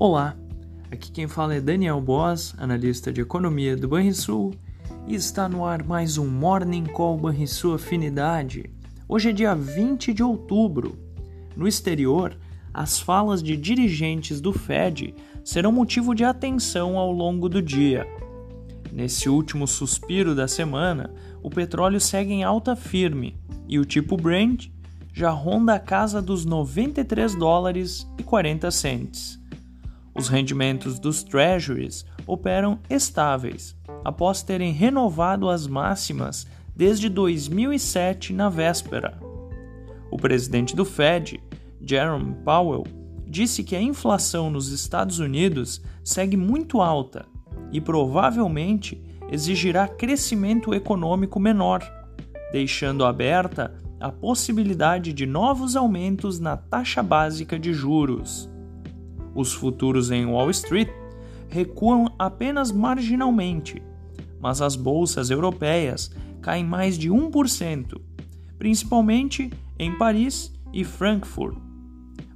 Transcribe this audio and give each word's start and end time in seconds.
Olá, 0.00 0.36
aqui 0.92 1.10
quem 1.10 1.26
fala 1.26 1.56
é 1.56 1.60
Daniel 1.60 2.00
Boas, 2.00 2.54
analista 2.56 3.12
de 3.12 3.20
economia 3.20 3.76
do 3.76 3.88
Banrisul, 3.88 4.54
e 5.08 5.16
está 5.16 5.48
no 5.48 5.64
ar 5.64 5.82
mais 5.82 6.16
um 6.16 6.24
Morning 6.24 6.84
Call 6.84 7.18
Banrisul 7.18 7.74
Afinidade. 7.74 8.70
Hoje 9.08 9.30
é 9.30 9.32
dia 9.32 9.56
20 9.56 10.14
de 10.14 10.22
outubro. 10.22 10.96
No 11.56 11.66
exterior, 11.66 12.38
as 12.72 13.00
falas 13.00 13.42
de 13.42 13.56
dirigentes 13.56 14.40
do 14.40 14.52
Fed 14.52 15.16
serão 15.42 15.72
motivo 15.72 16.14
de 16.14 16.22
atenção 16.22 16.96
ao 16.96 17.10
longo 17.10 17.48
do 17.48 17.60
dia. 17.60 18.06
Nesse 18.92 19.28
último 19.28 19.66
suspiro 19.66 20.32
da 20.32 20.46
semana, 20.46 21.12
o 21.42 21.50
petróleo 21.50 22.00
segue 22.00 22.32
em 22.32 22.44
alta 22.44 22.76
firme 22.76 23.36
e 23.66 23.80
o 23.80 23.84
tipo 23.84 24.16
Brent 24.16 24.68
já 25.12 25.30
ronda 25.30 25.74
a 25.74 25.80
casa 25.80 26.22
dos 26.22 26.44
93 26.44 27.34
dólares 27.34 28.08
e 28.16 28.22
40 28.22 28.70
centes. 28.70 29.38
Os 30.18 30.26
rendimentos 30.26 30.98
dos 30.98 31.22
treasuries 31.22 32.04
operam 32.26 32.80
estáveis, 32.90 33.76
após 34.04 34.42
terem 34.42 34.72
renovado 34.72 35.48
as 35.48 35.64
máximas 35.68 36.44
desde 36.74 37.08
2007 37.08 38.32
na 38.32 38.48
véspera. 38.48 39.16
O 40.10 40.16
presidente 40.16 40.74
do 40.74 40.84
Fed, 40.84 41.40
Jerome 41.80 42.34
Powell, 42.44 42.84
disse 43.28 43.62
que 43.62 43.76
a 43.76 43.80
inflação 43.80 44.50
nos 44.50 44.72
Estados 44.72 45.20
Unidos 45.20 45.80
segue 46.02 46.36
muito 46.36 46.80
alta 46.80 47.24
e 47.70 47.80
provavelmente 47.80 49.00
exigirá 49.30 49.86
crescimento 49.86 50.74
econômico 50.74 51.38
menor, 51.38 51.80
deixando 52.50 53.04
aberta 53.04 53.72
a 54.00 54.10
possibilidade 54.10 55.12
de 55.12 55.26
novos 55.26 55.76
aumentos 55.76 56.40
na 56.40 56.56
taxa 56.56 57.04
básica 57.04 57.56
de 57.56 57.72
juros. 57.72 58.50
Os 59.38 59.54
futuros 59.54 60.10
em 60.10 60.26
Wall 60.26 60.50
Street 60.50 60.90
recuam 61.48 62.12
apenas 62.18 62.72
marginalmente, 62.72 63.80
mas 64.40 64.60
as 64.60 64.74
bolsas 64.74 65.30
europeias 65.30 66.10
caem 66.42 66.64
mais 66.64 66.98
de 66.98 67.08
1%, 67.08 68.00
principalmente 68.58 69.48
em 69.78 69.96
Paris 69.96 70.52
e 70.72 70.82
Frankfurt. 70.82 71.56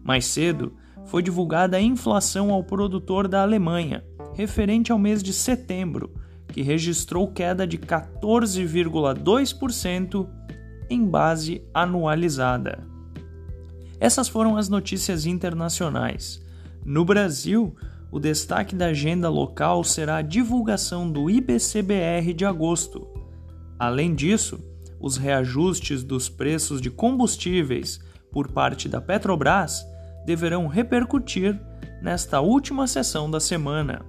Mais 0.05 0.27
cedo, 0.27 0.75
foi 1.05 1.25
divulgada 1.25 1.77
a 1.77 1.83
inflação 1.83 2.53
ao 2.53 2.63
produtor 2.63 3.27
da 3.27 3.43
Alemanha, 3.43 4.05
referente 4.35 4.93
ao 4.93 4.99
mês 4.99 5.25
de 5.25 5.33
setembro, 5.33 6.15
que 6.47 6.63
registrou 6.63 7.33
queda 7.33 7.67
de 7.67 7.79
14,2% 7.79 10.29
em 10.89 11.05
base 11.05 11.65
anualizada. 11.75 12.87
Essas 13.99 14.29
foram 14.29 14.57
as 14.57 14.69
notícias 14.69 15.27
internacionais. 15.27 16.41
No 16.85 17.05
Brasil, 17.05 17.77
o 18.11 18.19
destaque 18.19 18.75
da 18.75 18.87
agenda 18.87 19.29
local 19.29 19.85
será 19.85 20.17
a 20.17 20.23
divulgação 20.23 21.11
do 21.11 21.31
IBCBR 21.31 22.35
de 22.35 22.45
agosto. 22.45 23.07
Além 23.79 24.15
disso, 24.15 24.59
os 25.01 25.17
reajustes 25.17 26.03
dos 26.03 26.29
preços 26.29 26.81
de 26.81 26.91
combustíveis 26.91 28.01
por 28.31 28.51
parte 28.51 28.89
da 28.89 29.01
Petrobras 29.01 29.87
deverão 30.27 30.67
repercutir 30.67 31.59
nesta 32.03 32.41
última 32.41 32.87
sessão 32.87 33.31
da 33.31 33.39
semana. 33.39 34.03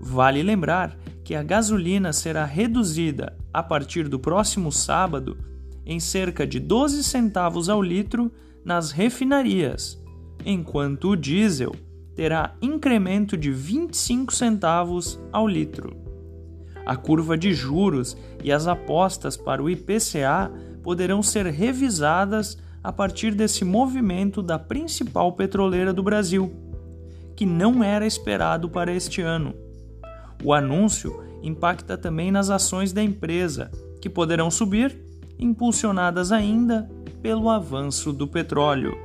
Vale 0.00 0.42
lembrar 0.42 0.96
que 1.24 1.34
a 1.34 1.42
gasolina 1.42 2.12
será 2.12 2.44
reduzida 2.44 3.36
a 3.52 3.62
partir 3.62 4.08
do 4.08 4.18
próximo 4.18 4.70
sábado 4.70 5.36
em 5.84 5.98
cerca 5.98 6.46
de 6.46 6.60
12 6.60 7.02
centavos 7.02 7.68
ao 7.68 7.82
litro 7.82 8.30
nas 8.64 8.92
refinarias, 8.92 10.00
enquanto 10.44 11.10
o 11.10 11.16
diesel 11.16 11.74
terá 12.16 12.54
incremento 12.62 13.36
de 13.36 13.52
25 13.52 14.34
centavos 14.34 15.20
ao 15.30 15.46
litro. 15.46 15.94
A 16.86 16.96
curva 16.96 17.36
de 17.36 17.52
juros 17.52 18.16
e 18.42 18.50
as 18.50 18.66
apostas 18.66 19.36
para 19.36 19.62
o 19.62 19.68
IPCA 19.68 20.50
poderão 20.82 21.22
ser 21.22 21.46
revisadas 21.46 22.56
a 22.82 22.90
partir 22.90 23.34
desse 23.34 23.64
movimento 23.64 24.40
da 24.40 24.58
principal 24.58 25.32
petroleira 25.32 25.92
do 25.92 26.02
Brasil, 26.02 26.54
que 27.34 27.44
não 27.44 27.84
era 27.84 28.06
esperado 28.06 28.70
para 28.70 28.92
este 28.92 29.20
ano. 29.20 29.54
O 30.42 30.54
anúncio 30.54 31.22
impacta 31.42 31.98
também 31.98 32.30
nas 32.30 32.48
ações 32.48 32.92
da 32.92 33.02
empresa, 33.02 33.70
que 34.00 34.08
poderão 34.08 34.50
subir, 34.50 34.96
impulsionadas 35.38 36.32
ainda 36.32 36.88
pelo 37.20 37.50
avanço 37.50 38.12
do 38.12 38.26
petróleo. 38.26 38.96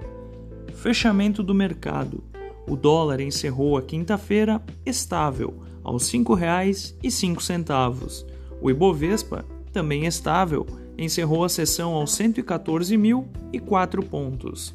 Fechamento 0.75 1.43
do 1.43 1.53
mercado 1.53 2.30
o 2.71 2.75
dólar 2.77 3.19
encerrou 3.19 3.75
a 3.75 3.81
quinta-feira 3.81 4.61
estável, 4.85 5.61
aos 5.83 6.09
R$ 6.09 6.19
5,05. 6.19 8.25
O 8.61 8.71
Ibovespa, 8.71 9.43
também 9.73 10.05
estável, 10.05 10.65
encerrou 10.97 11.43
a 11.43 11.49
sessão 11.49 11.95
aos 11.95 12.11
114.004 12.11 14.05
pontos. 14.05 14.73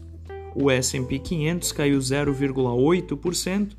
O 0.55 0.71
S&P 0.71 1.19
500 1.19 1.73
caiu 1.73 1.99
0,8% 1.99 3.71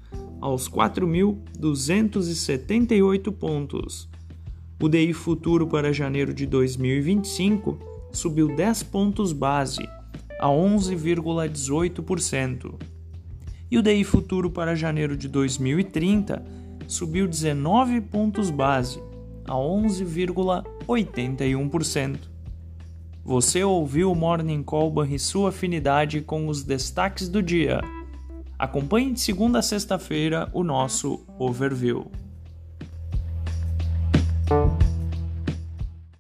aos 0.42 0.68
4.278 0.68 3.32
pontos. 3.32 4.10
O 4.82 4.90
DI 4.90 5.14
futuro 5.14 5.68
para 5.68 5.94
janeiro 5.94 6.34
de 6.34 6.48
2025 6.48 7.78
subiu 8.12 8.48
10 8.48 8.82
pontos 8.82 9.32
base, 9.32 9.88
a 10.40 10.48
11,18% 10.48 12.97
e 13.70 13.78
o 13.78 13.82
DI 13.82 14.04
futuro 14.04 14.50
para 14.50 14.76
janeiro 14.76 15.18
de 15.18 15.28
2030 15.28 16.44
subiu 16.88 17.28
19 17.28 18.02
pontos 18.02 18.50
base, 18.50 19.00
a 19.46 19.54
11,81%. 19.54 22.18
Você 23.24 23.64
ouviu 23.64 24.12
o 24.12 24.16
Morning 24.16 24.64
Call 24.64 25.06
e 25.06 25.20
sua 25.20 25.50
afinidade 25.50 26.22
com 26.22 26.48
os 26.48 26.64
destaques 26.64 27.28
do 27.28 27.44
dia. 27.44 27.82
Acompanhe 28.58 29.12
de 29.12 29.20
segunda 29.20 29.60
a 29.60 29.62
sexta-feira 29.62 30.50
o 30.54 30.64
nosso 30.64 31.26
overview. 31.38 32.10